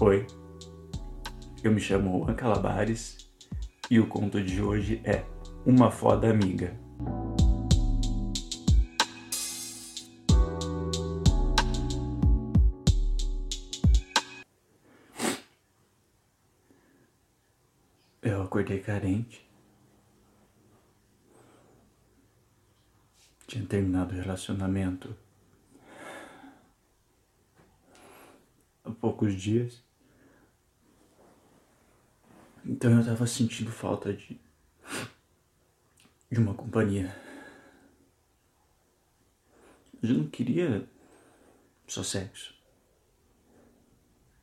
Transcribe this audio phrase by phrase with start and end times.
[0.00, 0.24] Oi,
[1.64, 3.28] eu me chamo Juan Calabares
[3.90, 5.24] e o conto de hoje é
[5.66, 6.78] Uma Foda Amiga.
[18.22, 19.50] Eu acordei carente.
[23.48, 25.12] Tinha terminado o relacionamento
[28.84, 29.87] há poucos dias.
[32.78, 34.40] Então eu tava sentindo falta de.
[36.30, 37.12] de uma companhia.
[40.00, 40.88] Eu não queria
[41.88, 42.54] só sexo.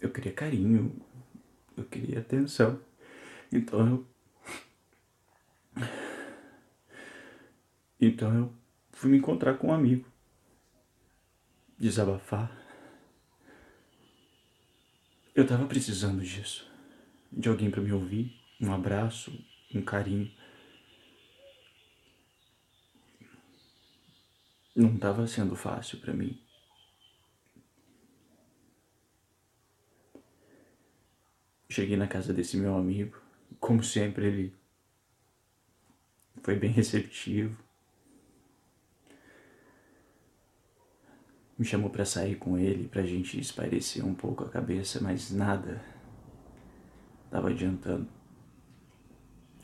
[0.00, 1.00] Eu queria carinho.
[1.76, 2.80] Eu queria atenção.
[3.52, 3.86] Então
[5.76, 5.84] eu.
[8.00, 8.52] Então eu
[8.90, 10.04] fui me encontrar com um amigo.
[11.78, 12.50] Desabafar.
[15.32, 16.75] Eu tava precisando disso
[17.32, 19.32] de alguém para me ouvir, um abraço,
[19.74, 20.30] um carinho.
[24.74, 26.40] Não estava sendo fácil para mim.
[31.68, 33.20] Cheguei na casa desse meu amigo,
[33.58, 34.54] como sempre ele
[36.42, 37.56] foi bem receptivo.
[41.58, 45.82] Me chamou para sair com ele, pra gente espairecer um pouco a cabeça, mas nada
[47.36, 48.08] Tava adiantando.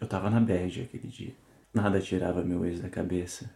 [0.00, 1.36] Eu tava na bad aquele dia.
[1.72, 3.48] Nada tirava meu ex da cabeça.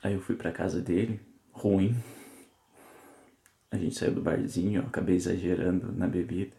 [0.00, 1.20] Aí eu fui pra casa dele,
[1.50, 1.96] ruim.
[3.72, 6.56] A gente saiu do barzinho, eu acabei exagerando na bebida.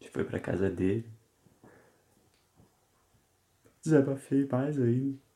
[0.00, 1.10] A gente foi pra casa dele.
[3.82, 5.27] Desabafei mais ainda.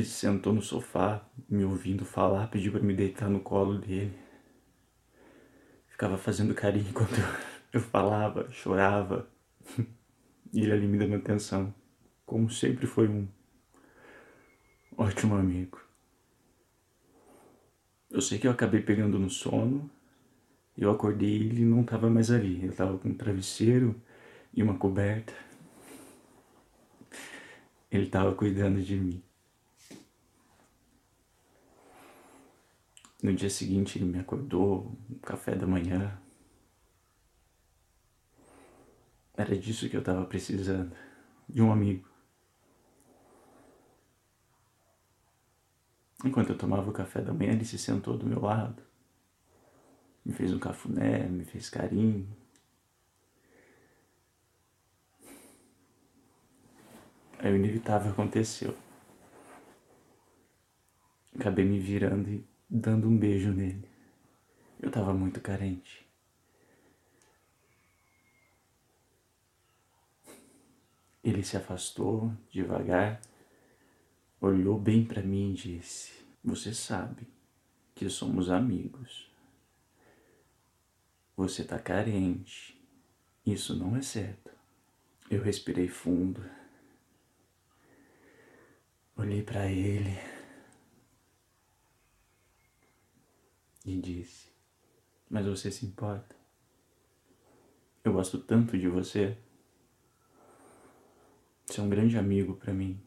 [0.00, 4.18] Ele sentou no sofá, me ouvindo falar, pediu para me deitar no colo dele.
[5.88, 7.12] Ficava fazendo carinho enquanto
[7.70, 9.28] eu falava, chorava.
[10.52, 11.72] E ele ali me dando atenção.
[12.26, 13.28] Como sempre foi um
[14.96, 15.80] ótimo amigo.
[18.10, 19.88] Eu sei que eu acabei pegando no sono.
[20.76, 22.56] Eu acordei e ele não estava mais ali.
[22.56, 23.94] Ele estava com um travesseiro
[24.52, 25.32] e uma coberta.
[27.88, 29.22] Ele estava cuidando de mim.
[33.22, 36.18] No dia seguinte ele me acordou, um café da manhã.
[39.36, 40.94] Era disso que eu estava precisando,
[41.48, 42.08] de um amigo.
[46.24, 48.82] Enquanto eu tomava o café da manhã, ele se sentou do meu lado,
[50.24, 52.28] me fez um cafuné, me fez carinho.
[57.38, 58.76] Aí o inevitável aconteceu.
[61.34, 63.88] Acabei me virando e dando um beijo nele.
[64.80, 66.06] Eu estava muito carente.
[71.22, 73.20] Ele se afastou devagar,
[74.40, 77.26] olhou bem para mim e disse: Você sabe
[77.94, 79.28] que somos amigos.
[81.36, 82.78] Você está carente.
[83.44, 84.50] Isso não é certo.
[85.30, 86.42] Eu respirei fundo.
[89.16, 90.29] Olhei para ele.
[93.90, 94.48] E disse:
[95.28, 96.34] Mas você se importa?
[98.04, 99.36] Eu gosto tanto de você.
[101.66, 103.00] Você é um grande amigo para mim.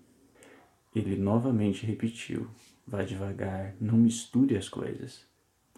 [0.96, 2.50] Ele novamente repetiu:
[2.86, 5.26] Vá devagar, não misture as coisas.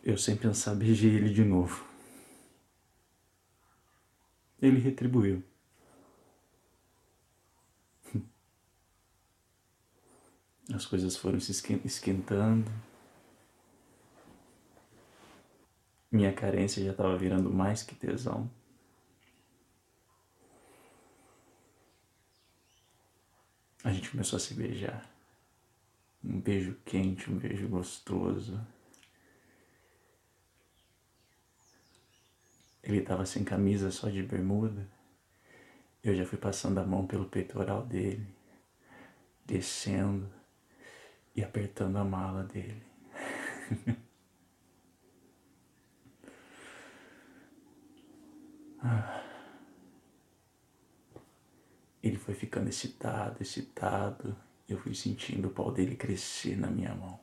[0.04, 1.86] Eu sem pensar beijei ele de novo.
[4.62, 5.44] Ele retribuiu.
[10.74, 12.72] As coisas foram se esquentando.
[16.16, 18.50] Minha carência já estava virando mais que tesão.
[23.84, 25.12] A gente começou a se beijar.
[26.24, 28.66] Um beijo quente, um beijo gostoso.
[32.82, 34.88] Ele estava sem camisa, só de bermuda.
[36.02, 38.26] Eu já fui passando a mão pelo peitoral dele,
[39.46, 40.32] descendo
[41.36, 42.82] e apertando a mala dele.
[52.04, 54.36] Ele foi ficando excitado, excitado.
[54.70, 57.20] Eu fui sentindo o pau dele crescer na minha mão.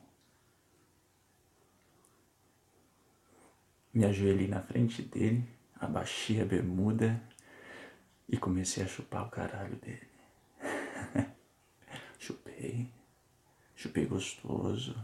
[3.93, 5.47] Me ajoelhei na frente dele,
[5.79, 7.21] abaixei a bermuda
[8.27, 10.09] e comecei a chupar o caralho dele.
[13.75, 14.95] Chupei gostoso.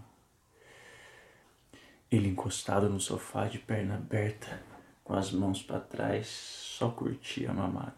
[2.10, 4.64] Ele encostado no sofá de perna aberta,
[5.10, 7.96] com as mãos para trás, só curtia a mamada.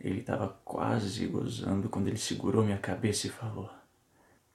[0.00, 3.70] Ele estava quase gozando quando ele segurou minha cabeça e falou: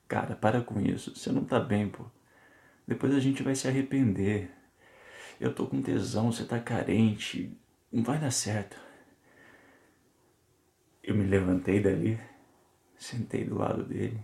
[0.07, 2.06] Cara, para com isso, você não tá bem, pô.
[2.88, 4.50] Depois a gente vai se arrepender.
[5.39, 7.56] Eu tô com tesão, você tá carente,
[7.92, 8.81] não vai dar certo.
[11.04, 12.19] Eu me levantei dali,
[12.98, 14.19] sentei do lado dele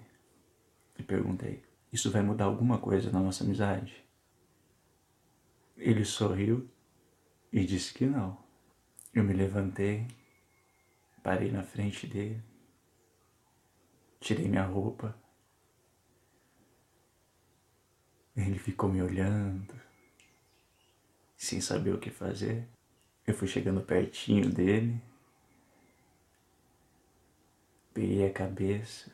[0.97, 1.62] e perguntei:
[1.94, 4.08] Isso vai mudar alguma coisa na nossa amizade?
[5.79, 6.69] Ele sorriu
[7.51, 8.37] e disse que não.
[9.13, 10.07] Eu me levantei,
[11.23, 12.43] parei na frente dele,
[14.19, 15.17] tirei minha roupa.
[18.35, 19.73] Ele ficou me olhando,
[21.35, 22.67] sem saber o que fazer.
[23.25, 25.01] Eu fui chegando pertinho dele
[27.99, 29.11] Peguei a cabeça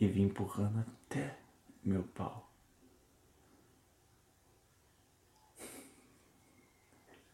[0.00, 1.38] e vim empurrando até
[1.84, 2.47] meu pau.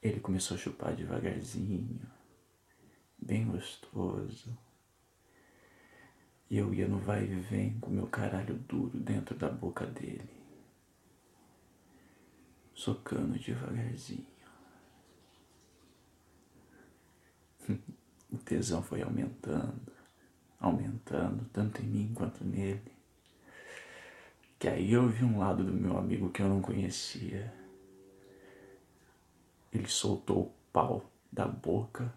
[0.04, 2.00] Ele começou a chupar devagarzinho,
[3.18, 4.56] bem gostoso.
[6.48, 10.30] E eu ia no vai e vem com meu caralho duro dentro da boca dele,
[12.72, 14.26] socando devagarzinho.
[18.30, 19.94] O tesão foi aumentando
[20.64, 22.92] aumentando, tanto em mim quanto nele.
[24.58, 27.52] Que aí eu vi um lado do meu amigo que eu não conhecia.
[29.74, 32.14] Ele soltou o pau da boca,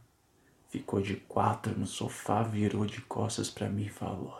[0.69, 4.39] ficou de quatro no sofá, virou de costas para mim e falou: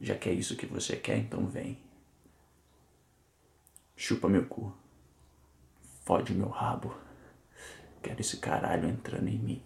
[0.00, 1.78] Já que é isso que você quer, então vem.
[3.94, 4.74] Chupa meu cu.
[6.04, 6.96] Fode meu rabo.
[8.02, 9.62] Quero esse caralho entrando em mim.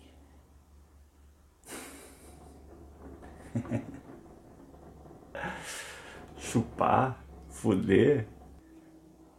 [6.36, 8.26] Chupar, fuder,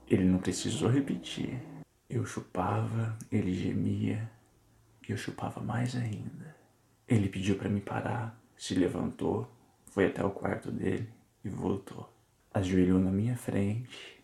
[0.08, 1.67] ele não precisou repetir.
[2.10, 4.32] Eu chupava, ele gemia,
[5.08, 6.56] e eu chupava mais ainda.
[7.08, 9.50] Ele pediu para me parar, se levantou,
[9.88, 11.10] foi até o quarto dele
[11.44, 12.10] e voltou.
[12.54, 14.24] Ajoelhou na minha frente,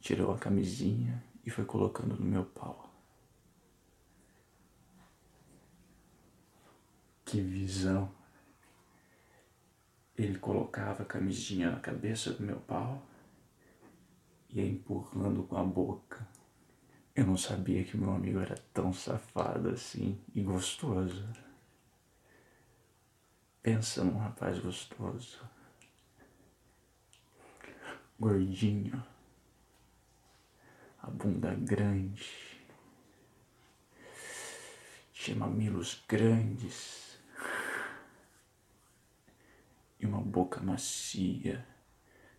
[0.00, 2.90] tirou a camisinha e foi colocando no meu pau.
[7.24, 8.10] Que visão!
[10.16, 13.02] Ele colocava a camisinha na cabeça do meu pau
[14.50, 16.33] e ia empurrando com a boca.
[17.14, 21.24] Eu não sabia que meu amigo era tão safado assim e gostoso.
[23.62, 25.40] Pensa num rapaz gostoso.
[28.18, 29.02] Gordinho.
[31.00, 32.60] A bunda grande.
[35.12, 37.16] Tinha mamilos grandes
[40.00, 41.66] e uma boca macia,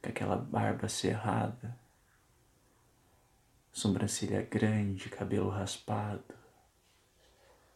[0.02, 1.76] com aquela barba cerrada,
[3.76, 6.34] sobrancelha grande, cabelo raspado,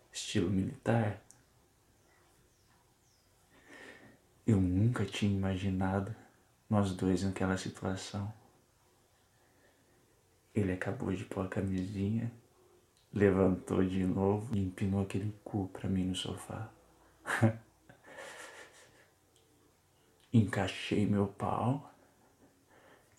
[0.10, 1.22] estilo militar.
[4.48, 6.16] Eu nunca tinha imaginado
[6.70, 8.34] nós dois naquela situação.
[10.56, 12.32] Ele acabou de pôr a camisinha,
[13.14, 16.72] levantou de novo e empinou aquele cu pra mim no sofá.
[20.32, 21.94] encaixei meu pau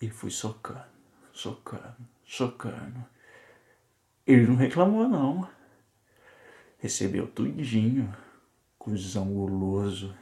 [0.01, 1.00] e fui socando,
[1.41, 3.03] socando, socando.
[4.27, 5.49] Ele não reclamou não.
[6.77, 8.15] Recebeu tudinho,
[8.77, 10.15] cuzão guloso.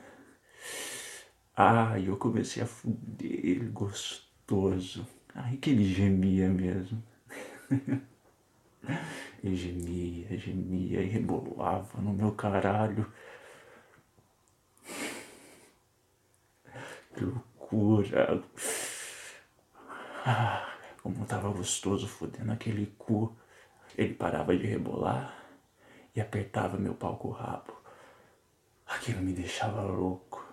[1.56, 5.06] Ai, eu comecei a fuder ele gostoso.
[5.36, 7.04] Ai, que ele gemia mesmo.
[9.44, 13.12] ele gemia, gemia e rebolava no meu caralho.
[17.14, 18.42] Que loucura.
[20.26, 20.69] Ah,
[21.02, 23.36] como tava gostoso fodendo aquele cu.
[23.98, 25.44] Ele parava de rebolar
[26.16, 27.74] e apertava meu pau com o rabo.
[28.86, 30.46] Aquilo me deixava louco.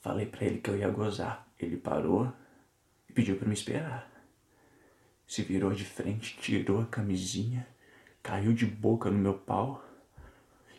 [0.00, 1.46] Falei para ele que eu ia gozar.
[1.58, 2.32] Ele parou
[3.08, 4.10] e pediu para me esperar.
[5.26, 7.66] Se virou de frente, tirou a camisinha,
[8.22, 9.82] caiu de boca no meu pau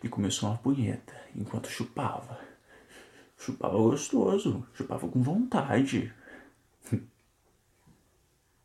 [0.03, 2.39] e começou uma punheta enquanto chupava.
[3.37, 6.13] Chupava gostoso, chupava com vontade.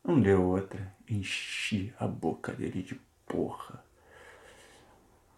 [0.09, 0.91] Não deu outra.
[1.07, 2.95] Enchi a boca dele de
[3.27, 3.83] porra.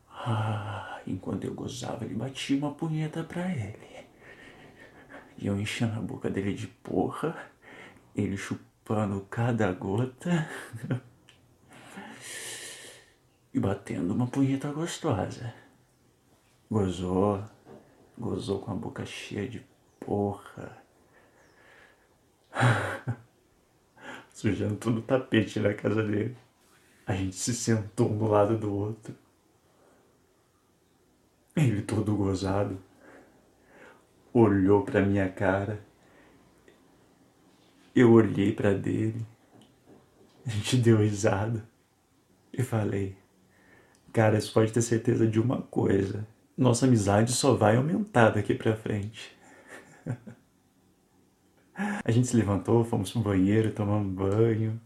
[0.10, 4.06] Ah, enquanto eu gozava, ele batia uma punheta pra ele.
[5.38, 7.52] E eu enchendo a boca dele de porra,
[8.16, 10.50] ele chupando cada gota
[13.54, 15.54] e batendo uma punheta gostosa.
[16.70, 17.44] Gozou,
[18.18, 19.66] gozou com a boca cheia de
[20.00, 20.82] porra.
[24.42, 26.36] Sujando todo o tapete na casa dele.
[27.06, 29.14] A gente se sentou um do lado do outro.
[31.56, 32.80] Ele todo gozado
[34.34, 35.80] olhou para minha cara.
[37.96, 39.24] Eu olhei para dele.
[40.44, 41.64] A gente deu risada
[42.52, 43.16] e falei:
[44.12, 46.28] "Cara, você pode ter certeza de uma coisa.
[46.58, 49.38] Nossa amizade só vai aumentar daqui para frente."
[52.04, 54.80] A gente se levantou, fomos pro banheiro, tomamos banho.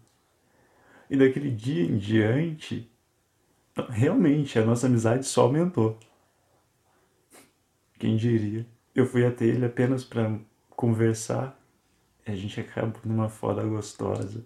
[1.10, 2.90] E daquele dia em diante,
[3.90, 6.00] realmente a nossa amizade só aumentou.
[8.00, 8.66] Quem diria?
[8.94, 11.60] Eu fui até ele apenas para conversar
[12.26, 14.46] e a gente acabou numa foda gostosa.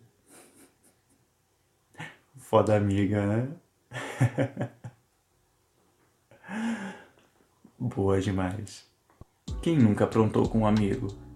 [2.38, 3.50] Foda amiga, né?
[7.78, 8.90] Boa demais.
[9.62, 11.29] Quem nunca aprontou com um amigo?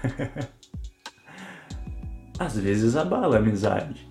[2.38, 4.10] às vezes abala a amizade,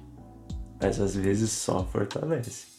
[0.81, 2.78] mas às vezes só fortalece.